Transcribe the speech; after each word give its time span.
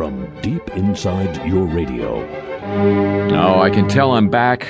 from 0.00 0.40
deep 0.40 0.66
inside 0.70 1.46
your 1.46 1.66
radio. 1.66 2.26
Oh, 3.36 3.60
I 3.60 3.68
can 3.68 3.86
tell 3.86 4.12
I'm 4.12 4.30
back 4.30 4.66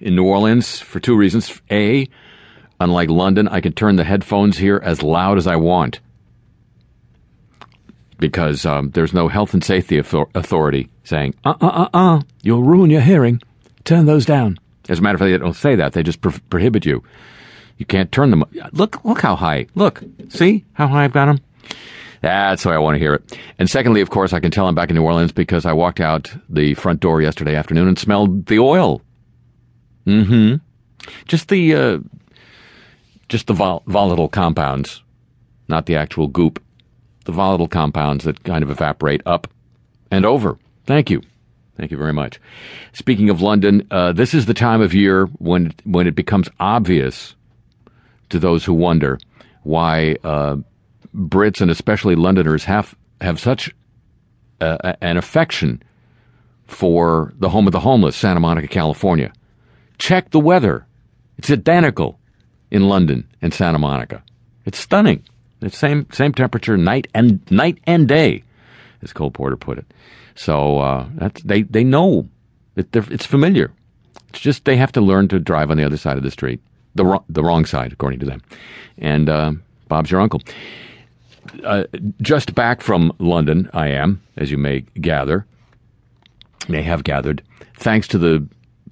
in 0.00 0.16
New 0.16 0.24
Orleans 0.24 0.80
for 0.80 0.98
two 0.98 1.16
reasons. 1.16 1.62
A, 1.70 2.08
unlike 2.80 3.08
London, 3.08 3.46
I 3.46 3.60
can 3.60 3.72
turn 3.72 3.94
the 3.94 4.02
headphones 4.02 4.58
here 4.58 4.80
as 4.82 5.00
loud 5.00 5.38
as 5.38 5.46
I 5.46 5.54
want 5.54 6.00
because 8.18 8.66
um, 8.66 8.90
there's 8.90 9.14
no 9.14 9.28
health 9.28 9.54
and 9.54 9.62
safety 9.62 9.96
authority 9.96 10.90
saying, 11.04 11.36
uh 11.44 11.54
uh 11.60 11.66
uh 11.66 11.88
uh, 11.94 12.20
you'll 12.42 12.64
ruin 12.64 12.90
your 12.90 13.02
hearing. 13.02 13.40
Turn 13.84 14.06
those 14.06 14.26
down. 14.26 14.58
As 14.88 14.98
a 14.98 15.02
matter 15.02 15.14
of 15.14 15.20
fact, 15.20 15.30
they 15.30 15.38
don't 15.38 15.54
say 15.54 15.76
that. 15.76 15.92
They 15.92 16.02
just 16.02 16.20
pro- 16.20 16.32
prohibit 16.50 16.84
you. 16.84 17.04
You 17.78 17.86
can't 17.86 18.10
turn 18.10 18.30
them. 18.30 18.42
Look, 18.72 19.04
look 19.04 19.20
how 19.20 19.36
high. 19.36 19.68
Look, 19.76 20.02
see 20.30 20.64
how 20.72 20.88
high 20.88 21.04
I've 21.04 21.12
got 21.12 21.26
them. 21.26 21.38
That's 22.24 22.64
why 22.64 22.74
I 22.74 22.78
want 22.78 22.94
to 22.94 22.98
hear 22.98 23.12
it. 23.12 23.38
And 23.58 23.68
secondly, 23.68 24.00
of 24.00 24.08
course, 24.08 24.32
I 24.32 24.40
can 24.40 24.50
tell 24.50 24.66
I'm 24.66 24.74
back 24.74 24.88
in 24.88 24.96
New 24.96 25.02
Orleans 25.02 25.30
because 25.30 25.66
I 25.66 25.74
walked 25.74 26.00
out 26.00 26.34
the 26.48 26.72
front 26.72 27.00
door 27.00 27.20
yesterday 27.20 27.54
afternoon 27.54 27.86
and 27.86 27.98
smelled 27.98 28.46
the 28.46 28.58
oil. 28.58 29.02
Mm-hmm. 30.06 30.54
Just 31.28 31.48
the 31.48 31.74
uh, 31.74 31.98
just 33.28 33.46
the 33.46 33.52
vol- 33.52 33.82
volatile 33.86 34.30
compounds, 34.30 35.02
not 35.68 35.84
the 35.84 35.96
actual 35.96 36.26
goop. 36.26 36.62
The 37.26 37.32
volatile 37.32 37.68
compounds 37.68 38.24
that 38.24 38.42
kind 38.42 38.64
of 38.64 38.70
evaporate 38.70 39.20
up 39.26 39.46
and 40.10 40.24
over. 40.24 40.58
Thank 40.86 41.10
you. 41.10 41.20
Thank 41.76 41.90
you 41.90 41.98
very 41.98 42.14
much. 42.14 42.40
Speaking 42.94 43.28
of 43.28 43.42
London, 43.42 43.86
uh, 43.90 44.12
this 44.12 44.32
is 44.32 44.46
the 44.46 44.54
time 44.54 44.80
of 44.80 44.94
year 44.94 45.26
when 45.40 45.74
when 45.84 46.06
it 46.06 46.14
becomes 46.14 46.48
obvious 46.58 47.34
to 48.30 48.38
those 48.38 48.64
who 48.64 48.72
wonder 48.72 49.18
why 49.62 50.16
uh, 50.24 50.56
Brits 51.14 51.60
and 51.60 51.70
especially 51.70 52.16
Londoners 52.16 52.64
have 52.64 52.94
have 53.20 53.38
such 53.38 53.74
uh, 54.60 54.94
an 55.00 55.16
affection 55.16 55.82
for 56.66 57.32
the 57.38 57.50
home 57.50 57.66
of 57.66 57.72
the 57.72 57.80
homeless, 57.80 58.16
Santa 58.16 58.40
Monica, 58.40 58.68
California. 58.68 59.32
Check 59.98 60.30
the 60.30 60.40
weather; 60.40 60.86
it's 61.38 61.50
identical 61.50 62.18
in 62.70 62.88
London 62.88 63.28
and 63.40 63.54
Santa 63.54 63.78
Monica. 63.78 64.22
It's 64.64 64.78
stunning. 64.78 65.22
It's 65.60 65.78
same 65.78 66.06
same 66.10 66.32
temperature 66.32 66.76
night 66.76 67.06
and 67.14 67.40
night 67.50 67.78
and 67.84 68.08
day, 68.08 68.42
as 69.02 69.12
Cole 69.12 69.30
Porter 69.30 69.56
put 69.56 69.78
it. 69.78 69.86
So 70.34 70.78
uh, 70.80 71.08
they 71.44 71.62
they 71.62 71.84
know 71.84 72.28
it, 72.76 72.88
it's 72.94 73.26
familiar. 73.26 73.72
It's 74.30 74.40
just 74.40 74.64
they 74.64 74.76
have 74.76 74.92
to 74.92 75.00
learn 75.00 75.28
to 75.28 75.38
drive 75.38 75.70
on 75.70 75.76
the 75.76 75.84
other 75.84 75.96
side 75.96 76.16
of 76.16 76.24
the 76.24 76.30
street, 76.30 76.60
the 76.96 77.04
wrong, 77.04 77.24
the 77.28 77.44
wrong 77.44 77.64
side, 77.64 77.92
according 77.92 78.18
to 78.20 78.26
them. 78.26 78.42
And 78.98 79.28
uh, 79.28 79.52
Bob's 79.88 80.10
your 80.10 80.20
uncle. 80.20 80.42
Uh, 81.64 81.84
just 82.20 82.54
back 82.54 82.82
from 82.82 83.12
London, 83.18 83.70
I 83.72 83.88
am, 83.88 84.22
as 84.36 84.50
you 84.50 84.58
may 84.58 84.80
gather, 85.00 85.46
may 86.68 86.82
have 86.82 87.04
gathered, 87.04 87.42
thanks 87.74 88.06
to 88.08 88.18
the 88.18 88.46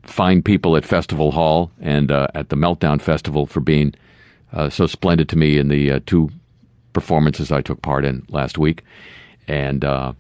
fine 0.05 0.43
people 0.43 0.77
at 0.77 0.85
Festival 0.85 1.33
Hall 1.33 1.71
and 1.81 2.11
uh, 2.11 2.29
at 2.35 2.49
the 2.49 2.57
Meltdown 2.57 3.01
Festival 3.01 3.47
for 3.47 3.61
being 3.61 3.95
uh, 4.53 4.69
so 4.69 4.87
splendid 4.87 5.29
to 5.31 5.37
me 5.37 5.59
in 5.59 5.69
the 5.69 5.93
uh, 5.93 6.01
two 6.07 6.31
performances 6.93 7.53
I 7.53 7.63
took 7.63 7.83
part 7.83 8.05
in 8.05 8.25
last 8.29 8.59
week. 8.59 8.85
And 9.49 9.85
uh, 9.85 10.13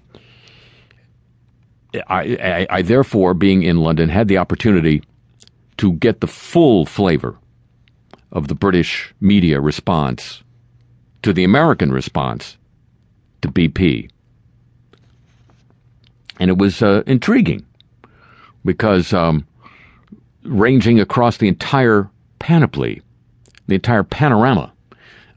I, 2.09 2.37
I, 2.37 2.67
I, 2.71 2.83
therefore, 2.83 3.35
being 3.35 3.63
in 3.63 3.79
London, 3.79 4.09
had 4.09 4.29
the 4.29 4.39
opportunity 4.39 5.03
to 5.79 5.93
get 5.95 6.21
the 6.21 6.27
full 6.27 6.87
flavor 6.87 7.37
of 8.31 8.49
the 8.49 8.55
British 8.55 9.15
media 9.21 9.61
response 9.61 10.43
to 11.23 11.33
the 11.33 11.45
American 11.45 11.93
response 11.93 12.57
to 13.43 13.49
BP. 13.49 14.11
And 16.39 16.51
it 16.51 16.59
was 16.59 16.83
uh, 16.83 17.03
intriguing 17.07 17.65
because 18.65 19.13
um, 19.13 19.47
ranging 20.45 21.01
across 21.01 21.37
the 21.37 21.49
entire 21.49 22.09
panoply, 22.39 23.03
the 23.67 23.77
entire 23.77 24.03
panorama 24.03 24.73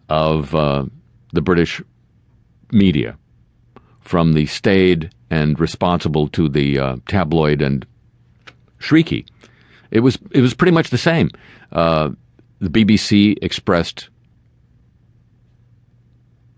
of 0.09 0.55
uh, 0.55 0.85
the 1.33 1.41
British 1.41 1.81
media, 2.71 3.17
from 4.01 4.33
the 4.33 4.45
staid 4.45 5.11
and 5.29 5.59
responsible 5.59 6.27
to 6.29 6.47
the 6.47 6.79
uh, 6.79 6.95
tabloid 7.07 7.61
and 7.61 7.85
shrieky. 8.79 9.27
It 9.91 9.99
was 10.01 10.17
it 10.31 10.41
was 10.41 10.53
pretty 10.53 10.71
much 10.71 10.89
the 10.89 10.97
same. 10.97 11.29
Uh, 11.71 12.11
the 12.59 12.69
BBC 12.69 13.37
expressed 13.41 14.09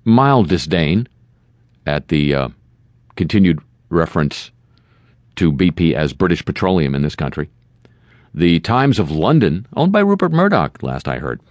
mild 0.08 0.48
disdain 0.48 1.08
at 1.86 2.08
the 2.08 2.34
uh, 2.34 2.50
continued 3.16 3.60
reference 3.90 4.52
to 5.36 5.52
BP 5.52 5.94
as 5.94 6.14
British 6.14 6.44
Petroleum 6.44 6.96
in 6.96 7.02
this 7.02 7.16
country. 7.16 7.50
The 8.34 8.60
Times 8.62 9.00
of 9.00 9.12
London, 9.12 9.68
owned 9.76 9.92
by 9.92 10.00
Rupert 10.00 10.32
Murdoch, 10.32 10.82
last 10.82 11.08
I 11.08 11.20
heard, 11.20 11.42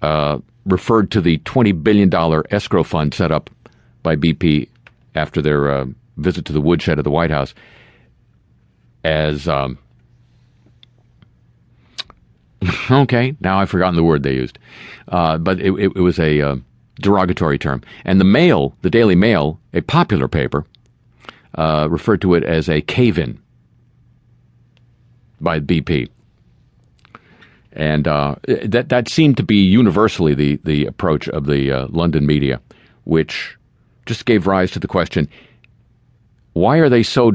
uh, 0.00 0.38
referred 0.64 1.10
to 1.10 1.20
the 1.20 1.38
$20 1.38 1.82
billion 1.82 2.12
escrow 2.50 2.84
fund 2.84 3.12
set 3.14 3.32
up 3.32 3.50
by 4.02 4.16
BP 4.16 4.68
after 5.14 5.42
their 5.42 5.70
uh, 5.70 5.86
visit 6.16 6.44
to 6.46 6.52
the 6.52 6.60
woodshed 6.60 6.98
of 6.98 7.04
the 7.04 7.10
White 7.10 7.30
House 7.30 7.54
as 9.02 9.48
um, 9.48 9.78
okay. 12.90 13.36
Now 13.40 13.58
I've 13.58 13.70
forgotten 13.70 13.96
the 13.96 14.04
word 14.04 14.22
they 14.22 14.34
used, 14.34 14.58
uh, 15.08 15.38
but 15.38 15.60
it, 15.60 15.72
it, 15.72 15.92
it, 15.96 16.00
was 16.00 16.18
a 16.18 16.40
uh, 16.40 16.56
derogatory 17.00 17.58
term. 17.58 17.82
And 18.04 18.20
the 18.20 18.24
Mail, 18.24 18.76
the 18.82 18.90
Daily 18.90 19.14
Mail, 19.14 19.60
a 19.72 19.80
popular 19.80 20.28
paper, 20.28 20.64
uh, 21.54 21.88
referred 21.90 22.20
to 22.22 22.34
it 22.34 22.44
as 22.44 22.68
a 22.68 22.80
cave-in 22.80 23.40
by 25.40 25.60
BP. 25.60 26.08
And 27.72 28.06
uh, 28.06 28.36
that 28.64 28.88
that 28.90 29.08
seemed 29.08 29.36
to 29.36 29.42
be 29.42 29.56
universally 29.56 30.32
the 30.32 30.60
the 30.62 30.86
approach 30.86 31.28
of 31.28 31.46
the 31.46 31.72
uh, 31.72 31.86
London 31.90 32.24
media, 32.24 32.60
which 33.02 33.56
just 34.06 34.26
gave 34.26 34.46
rise 34.46 34.70
to 34.72 34.78
the 34.78 34.86
question 34.86 35.28
why 36.54 36.78
are 36.78 36.88
they 36.88 37.02
so 37.02 37.32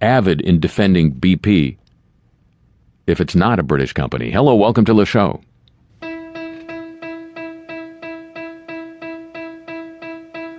avid 0.00 0.40
in 0.40 0.58
defending 0.58 1.12
BP 1.14 1.76
if 3.06 3.20
it's 3.20 3.34
not 3.34 3.58
a 3.58 3.62
British 3.62 3.92
company? 3.92 4.30
Hello, 4.30 4.54
welcome 4.54 4.86
to 4.86 4.94
the 4.94 5.04
show. 5.04 5.40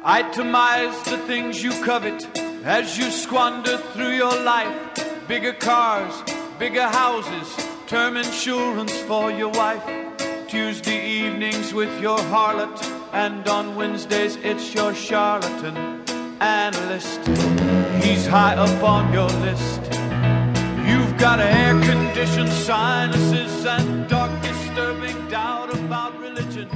Itemize 0.04 1.02
the 1.06 1.18
things 1.20 1.64
you 1.64 1.72
covet 1.82 2.28
as 2.66 2.98
you 2.98 3.10
squander 3.10 3.78
through 3.94 4.12
your 4.12 4.36
life. 4.44 5.30
Bigger 5.30 5.54
cars, 5.54 6.14
bigger 6.60 6.90
houses, 6.90 7.56
term 7.88 8.18
insurance 8.18 8.92
for 9.04 9.32
your 9.32 9.48
wife. 9.52 9.82
Tuesday 10.50 11.10
evenings 11.10 11.74
with 11.74 12.02
your 12.02 12.18
harlot, 12.18 12.84
and 13.14 13.48
on 13.48 13.78
Wednesdays 13.78 14.36
it's 14.44 14.74
your 14.74 14.94
charlatan 14.94 16.04
analyst. 16.42 17.22
He's 18.04 18.28
high 18.28 18.56
up 18.56 18.84
on 18.84 19.14
your 19.14 19.30
list. 19.48 19.84
You've 20.86 21.18
got 21.18 21.40
air 21.40 21.80
conditioned 21.82 22.52
sinuses 22.52 23.66
and 23.66 24.10
dark, 24.10 24.32
disturbing 24.42 25.30
doubt 25.30 25.74
about 25.74 26.20
religion. 26.20 26.68